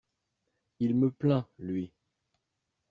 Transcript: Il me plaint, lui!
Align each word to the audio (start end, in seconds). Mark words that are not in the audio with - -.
Il 0.79 0.95
me 0.95 1.11
plaint, 1.11 1.45
lui! 1.59 1.93